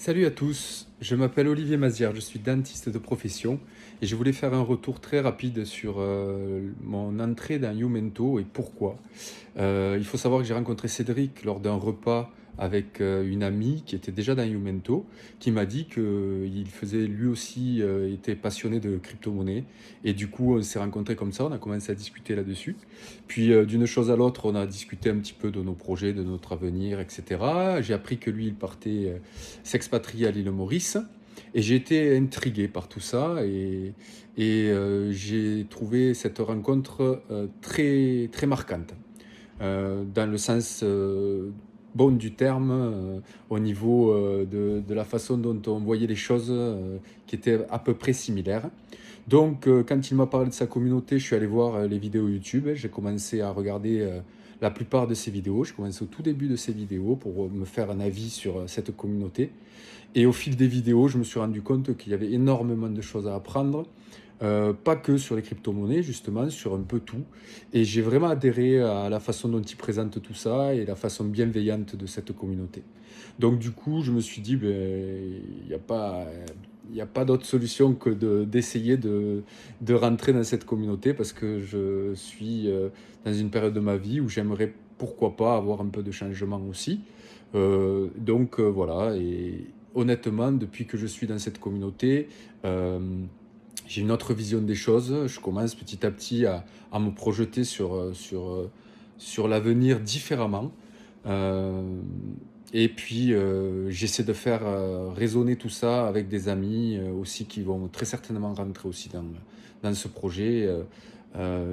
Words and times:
Salut 0.00 0.26
à 0.26 0.30
tous, 0.30 0.86
je 1.00 1.16
m'appelle 1.16 1.48
Olivier 1.48 1.76
Mazière, 1.76 2.14
je 2.14 2.20
suis 2.20 2.38
dentiste 2.38 2.88
de 2.88 2.98
profession 2.98 3.58
et 4.00 4.06
je 4.06 4.14
voulais 4.14 4.32
faire 4.32 4.54
un 4.54 4.62
retour 4.62 5.00
très 5.00 5.18
rapide 5.18 5.64
sur 5.64 5.96
euh, 5.98 6.70
mon 6.84 7.18
entrée 7.18 7.58
dans 7.58 7.76
Youmento 7.76 8.38
et 8.38 8.44
pourquoi. 8.44 8.96
Euh, 9.58 9.96
il 9.98 10.04
faut 10.04 10.16
savoir 10.16 10.40
que 10.40 10.46
j'ai 10.46 10.54
rencontré 10.54 10.86
Cédric 10.86 11.42
lors 11.42 11.58
d'un 11.58 11.74
repas 11.74 12.30
avec 12.58 13.00
euh, 13.00 13.24
une 13.28 13.42
amie 13.42 13.82
qui 13.86 13.94
était 13.94 14.10
déjà 14.10 14.34
dans 14.34 14.42
Youmento, 14.42 15.06
qui 15.38 15.50
m'a 15.50 15.64
dit 15.64 15.86
qu'il 15.86 16.66
faisait 16.66 17.06
lui 17.06 17.28
aussi, 17.28 17.80
euh, 17.80 18.12
était 18.12 18.34
passionné 18.34 18.80
de 18.80 18.98
crypto-monnaie. 18.98 19.64
Et 20.04 20.12
du 20.12 20.28
coup, 20.28 20.56
on 20.56 20.62
s'est 20.62 20.80
rencontrés 20.80 21.14
comme 21.14 21.32
ça, 21.32 21.44
on 21.44 21.52
a 21.52 21.58
commencé 21.58 21.92
à 21.92 21.94
discuter 21.94 22.34
là-dessus. 22.34 22.76
Puis 23.28 23.52
euh, 23.52 23.64
d'une 23.64 23.86
chose 23.86 24.10
à 24.10 24.16
l'autre, 24.16 24.46
on 24.46 24.56
a 24.56 24.66
discuté 24.66 25.10
un 25.10 25.16
petit 25.16 25.32
peu 25.32 25.50
de 25.50 25.62
nos 25.62 25.74
projets, 25.74 26.12
de 26.12 26.24
notre 26.24 26.52
avenir, 26.52 27.00
etc. 27.00 27.22
J'ai 27.80 27.94
appris 27.94 28.18
que 28.18 28.30
lui, 28.30 28.46
il 28.46 28.54
partait 28.54 29.20
s'expatrier 29.62 30.26
à 30.26 30.30
l'île 30.30 30.50
Maurice. 30.50 30.98
Et 31.54 31.62
j'ai 31.62 31.76
été 31.76 32.16
intrigué 32.16 32.66
par 32.66 32.88
tout 32.88 33.00
ça 33.00 33.36
et, 33.44 33.94
et 34.36 34.72
j'ai 35.10 35.66
trouvé 35.70 36.12
cette 36.12 36.38
rencontre 36.38 37.22
très, 37.62 38.28
très 38.32 38.46
marquante. 38.46 38.92
dans 39.60 40.30
le 40.30 40.36
sens 40.36 40.84
bon 41.94 42.10
du 42.10 42.32
terme 42.32 42.70
euh, 42.70 43.20
au 43.50 43.58
niveau 43.58 44.12
euh, 44.12 44.44
de, 44.44 44.94
la 44.94 45.04
façon 45.04 45.38
dont 45.38 45.60
on 45.66 45.78
voyait 45.78 46.06
les 46.06 46.16
choses 46.16 46.48
euh, 46.50 46.98
qui 47.26 47.36
étaient 47.36 47.66
à 47.70 47.78
peu 47.78 47.94
près 47.94 48.12
similaires. 48.12 48.68
Donc 49.26 49.68
quand 49.86 50.10
il 50.10 50.14
m'a 50.14 50.24
parlé 50.24 50.48
de 50.48 50.54
sa 50.54 50.66
communauté, 50.66 51.18
je 51.18 51.24
suis 51.24 51.36
allé 51.36 51.44
voir 51.44 51.86
les 51.86 51.98
vidéos 51.98 52.28
YouTube, 52.28 52.68
j'ai 52.72 52.88
commencé 52.88 53.42
à 53.42 53.50
regarder 53.50 54.08
la 54.62 54.70
plupart 54.70 55.06
de 55.06 55.12
ses 55.12 55.30
vidéos, 55.30 55.64
j'ai 55.64 55.74
commencé 55.74 56.02
au 56.02 56.06
tout 56.06 56.22
début 56.22 56.48
de 56.48 56.56
ses 56.56 56.72
vidéos 56.72 57.14
pour 57.14 57.50
me 57.50 57.66
faire 57.66 57.90
un 57.90 58.00
avis 58.00 58.30
sur 58.30 58.66
cette 58.66 58.96
communauté. 58.96 59.50
Et 60.14 60.24
au 60.24 60.32
fil 60.32 60.56
des 60.56 60.66
vidéos, 60.66 61.08
je 61.08 61.18
me 61.18 61.24
suis 61.24 61.38
rendu 61.38 61.60
compte 61.60 61.94
qu'il 61.98 62.12
y 62.12 62.14
avait 62.14 62.32
énormément 62.32 62.88
de 62.88 63.02
choses 63.02 63.28
à 63.28 63.34
apprendre. 63.34 63.84
Euh, 64.42 64.72
pas 64.72 64.94
que 64.94 65.16
sur 65.16 65.34
les 65.34 65.42
crypto-monnaies, 65.42 66.02
justement, 66.02 66.48
sur 66.48 66.74
un 66.74 66.82
peu 66.82 67.00
tout. 67.00 67.24
Et 67.72 67.84
j'ai 67.84 68.02
vraiment 68.02 68.28
adhéré 68.28 68.80
à 68.80 69.08
la 69.08 69.20
façon 69.20 69.48
dont 69.48 69.60
il 69.60 69.76
présente 69.76 70.22
tout 70.22 70.34
ça 70.34 70.74
et 70.74 70.84
la 70.84 70.94
façon 70.94 71.24
bienveillante 71.24 71.96
de 71.96 72.06
cette 72.06 72.32
communauté. 72.32 72.82
Donc 73.38 73.58
du 73.58 73.72
coup, 73.72 74.02
je 74.02 74.12
me 74.12 74.20
suis 74.20 74.40
dit, 74.40 74.56
ben, 74.56 74.70
il 75.62 75.66
n'y 75.68 75.74
a 75.74 75.78
pas... 75.78 76.26
Il 76.90 76.98
a 77.02 77.06
pas 77.06 77.26
d'autre 77.26 77.44
solution 77.44 77.92
que 77.92 78.08
d'essayer 78.44 78.96
de, 78.96 79.42
de, 79.82 79.92
rentrer 79.92 80.32
dans 80.32 80.42
cette 80.42 80.64
communauté 80.64 81.12
parce 81.12 81.34
que 81.34 81.60
je 81.60 82.14
suis 82.14 82.70
euh, 82.70 82.88
dans 83.26 83.34
une 83.34 83.50
période 83.50 83.74
de 83.74 83.80
ma 83.80 83.98
vie 83.98 84.20
où 84.20 84.30
j'aimerais 84.30 84.72
pourquoi 84.96 85.36
pas 85.36 85.54
avoir 85.54 85.82
un 85.82 85.88
peu 85.88 86.02
de 86.02 86.10
changement 86.10 86.62
aussi. 86.66 87.00
Euh, 87.54 88.08
donc 88.16 88.58
voilà, 88.58 89.14
et 89.18 89.66
honnêtement, 89.94 90.50
depuis 90.50 90.86
que 90.86 90.96
je 90.96 91.06
suis 91.06 91.26
dans 91.26 91.38
cette 91.38 91.60
communauté, 91.60 92.28
j'ai 93.88 94.02
une 94.02 94.12
autre 94.12 94.34
vision 94.34 94.60
des 94.60 94.74
choses. 94.74 95.26
Je 95.26 95.40
commence 95.40 95.74
petit 95.74 96.04
à 96.04 96.10
petit 96.10 96.44
à, 96.44 96.64
me 96.92 97.10
projeter 97.10 97.64
sur, 97.64 97.94
euh, 97.94 98.12
sur, 98.12 98.50
euh, 98.50 98.70
sur 99.16 99.48
l'avenir 99.48 99.98
différemment. 99.98 100.70
Euh, 101.26 101.82
et 102.74 102.90
puis, 102.90 103.32
j'essaie 103.88 104.24
de 104.24 104.34
faire 104.34 104.60
résonner 105.14 105.56
tout 105.56 105.70
ça 105.70 106.06
avec 106.06 106.28
des 106.28 106.50
amis 106.50 107.00
aussi 107.18 107.46
qui 107.46 107.62
vont 107.62 107.88
très 107.88 108.04
certainement 108.04 108.52
rentrer 108.52 108.86
aussi 108.86 109.08
dans, 109.08 109.24
dans 109.82 109.94
ce 109.94 110.06
projet. 110.06 110.68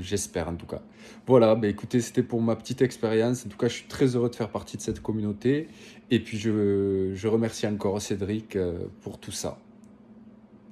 J'espère 0.00 0.48
en 0.48 0.54
tout 0.54 0.64
cas. 0.64 0.80
Voilà, 1.26 1.54
bah, 1.56 1.68
écoutez, 1.68 2.00
c'était 2.00 2.22
pour 2.22 2.40
ma 2.40 2.56
petite 2.56 2.80
expérience. 2.80 3.44
En 3.44 3.50
tout 3.50 3.58
cas, 3.58 3.68
je 3.68 3.74
suis 3.74 3.86
très 3.86 4.16
heureux 4.16 4.30
de 4.30 4.34
faire 4.34 4.48
partie 4.48 4.78
de 4.78 4.82
cette 4.82 5.02
communauté. 5.02 5.68
Et 6.10 6.20
puis, 6.20 6.38
je, 6.38 7.12
je 7.14 7.28
remercie 7.28 7.66
encore 7.66 8.00
Cédric 8.00 8.56
pour 9.02 9.18
tout 9.18 9.30
ça. 9.32 9.58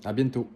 À 0.03 0.15
bientôt. 0.15 0.49